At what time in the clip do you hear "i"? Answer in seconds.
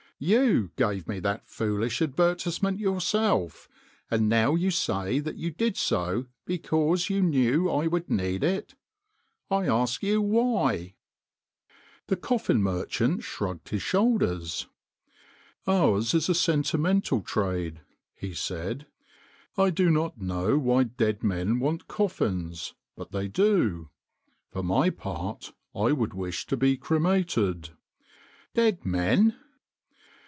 7.71-7.87, 9.49-9.65, 19.57-19.71, 25.73-25.93